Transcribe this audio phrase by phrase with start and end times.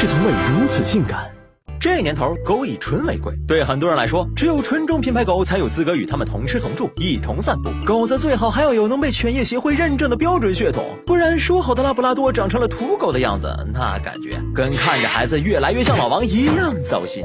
[0.00, 1.30] 是从未如此性感。
[1.78, 7.68] 这年头，狗以纯为贵，对很多人来说，只有纯种品牌狗才有资格与它们同吃同住，一同散步。
[7.84, 17.22] 狗子最好还要有能被犬业协会认证的标准血统，不然说好的拉布拉多长成了土狗的样子，那感觉跟看着孩子越来越像老王一样糟心。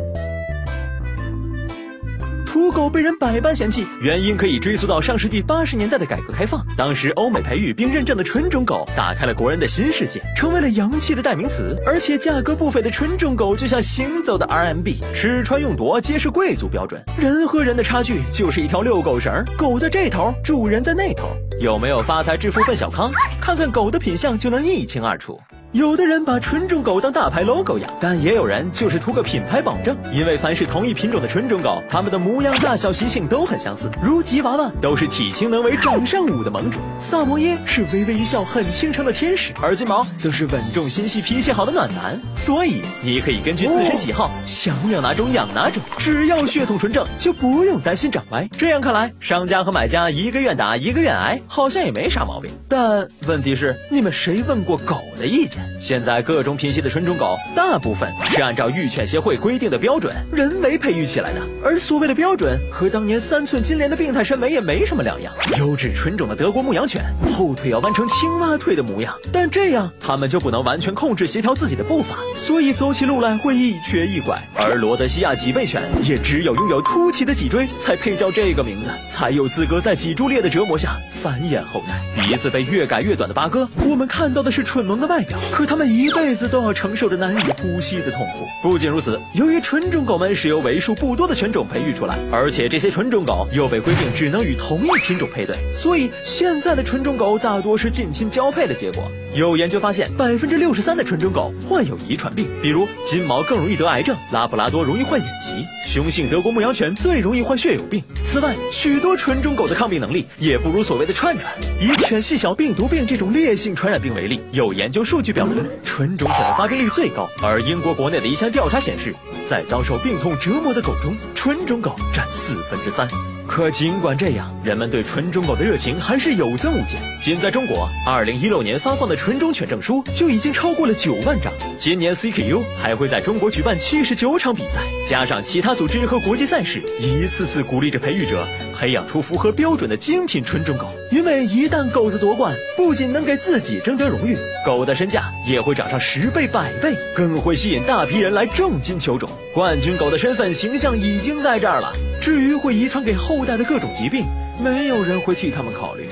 [2.55, 6.65] 土狗被人百般嫌弃，原因可以追溯到上世纪八十年代的改革开放。
[6.77, 11.75] 当时欧美培育并认证的纯种狗打开了国人的新世界，成为了洋气的代名词。
[11.85, 17.03] 而且价格不菲的纯种狗就像行走的 RMB，吃穿用度皆是贵族标准。
[17.19, 21.27] 人和人的差距就是一条遛狗绳，狗在这头，主人在那头。
[21.59, 23.11] 有没有发财致富奔小康？
[23.41, 25.37] 看看狗的品相就能一清二楚。
[25.75, 29.93] 有的人把纯种狗当大牌 logo 养，但也有人就是图个品牌保证。
[30.13, 33.91] 因为凡是同一品种的纯种狗，它们的模样、大小、习性都很相似。
[34.01, 42.17] 如吉娃娃都是体型能为掌上舞的盟主，萨摩耶是微微一笑很倾城的天使，而金毛则是稳重心细、脾气好的暖男。
[42.37, 48.47] 所以你可以根据自身喜好，想养哪种养哪种，只要血统纯正，就不用担心长歪。
[48.57, 52.49] 这样看来，商家和买家一个愿打，一个愿挨，好像也没啥毛病。
[52.69, 55.64] 但问题是，你们谁问过狗的意见？
[55.79, 65.31] 现在各种品系的纯种狗，大部分是按照育犬协会规定的标准人为培育起来的，而所谓的标准和当年三寸金莲的病态审美也没什么两样。
[65.57, 74.41] 优质纯种的德国牧羊犬，后腿要弯成青蛙腿的模样，但这样它们就不能完全控制协调自己的步伐，所以走起路来会一瘸一拐。
[74.55, 82.01] 而罗德西亚脊背犬也只有拥有凸起的脊椎，才配叫这个名字，才有资格在脊柱裂的折磨下繁衍后代。
[82.21, 85.37] 鼻子被越改越短的八哥，我们看到的是蠢萌的外表。
[85.55, 88.45] 可他们一辈子都要承受着难以呼吸的痛苦。
[88.61, 99.09] 不仅如此，由于纯种狗们是由为数不多的犬种培育出来，而且这些纯种狗又被规定只能与同一品种配对，所以现在的纯种狗大多是近亲交配的结果。
[99.33, 108.03] 有研究发现，百分之六十三的纯种狗患有遗传病，比如金毛更容易得癌症，拉布拉多容易患眼疾，雄性德国牧羊犬最容易患血友病。
[108.25, 111.53] 此外，许多纯种狗的抗病能力也不如所谓的串串。
[111.79, 115.63] 以犬细小病毒病这种烈性传染病为例，有研究数据表明。
[115.83, 119.13] 纯种犬的发病率最高，而英国国内的一项调查显示，
[119.47, 123.07] 在遭受病痛折磨的狗中，纯种狗占四分之三。
[123.55, 126.99] 可尽管这样，人们对纯种狗的热情还是有增无减。
[127.21, 131.53] 仅在中国，二零一六年发放的纯种犬证书就已经超过了九万张。
[131.77, 138.45] 今年 CKU 还会在中国举办七十九场比赛，加上其他组织和国际赛事，一次次鼓励着培育者
[138.77, 140.87] 培养出符合标准的精品纯种狗。
[141.09, 144.35] 因为一旦狗子夺冠，不仅能给自己争得荣誉，
[144.65, 149.29] 狗的身价也会涨上十倍、百倍，更会吸引大批人来重金求种。
[149.53, 151.93] 冠军狗的身份形象已经在这儿了。
[152.25, 154.25] 至于会遗传给后代的各种疾病，
[154.59, 156.09] 没有人会替他们考虑。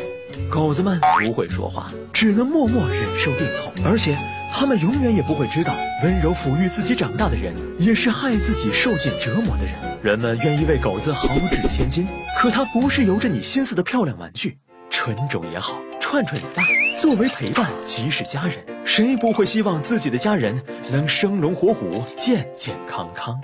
[0.47, 4.15] 狗子们不会说话，只能默默忍受病痛，而且
[4.53, 9.73] 他们永远也不会知道，温柔抚育自己长大的人，也是害自己受尽折磨的人。
[10.03, 12.05] 人们愿意为狗子豪掷千金，
[12.37, 14.59] 可它不是由着你心思的漂亮玩具。
[14.91, 16.61] 纯种也好，串串也罢，
[16.95, 23.41] 作为陪伴，即是家人，谁不会希望自己的家人能生龙活虎、健健康康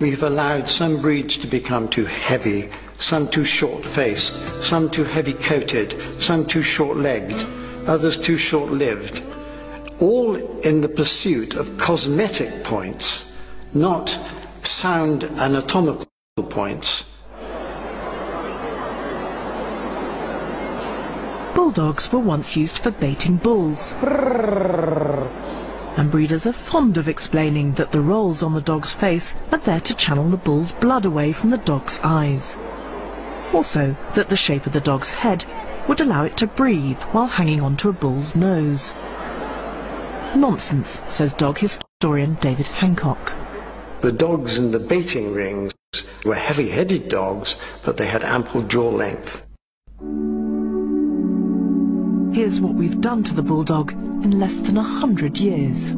[0.00, 6.44] ？We've allowed some breeds to become too heavy, some too short-faced, some too heavy-coated, some
[6.46, 7.46] too short-legged,
[7.86, 9.22] others too short-lived,
[10.00, 13.30] all in the pursuit of cosmetic points,
[13.72, 14.18] not
[14.62, 16.06] sound anatomical
[16.50, 17.04] points.
[21.54, 23.94] Bulldogs were once used for baiting bulls
[25.96, 29.80] and breeders are fond of explaining that the rolls on the dog's face are there
[29.80, 32.58] to channel the bull's blood away from the dog's eyes.
[33.52, 35.44] Also, that the shape of the dog's head
[35.86, 38.94] would allow it to breathe while hanging onto a bull's nose.
[40.34, 43.32] Nonsense, says dog historian David Hancock.
[44.00, 45.72] The dogs in the baiting rings
[46.24, 49.43] were heavy-headed dogs, but they had ample jaw length.
[52.34, 55.94] Here's what we've done to the bulldog in less than a hundred years.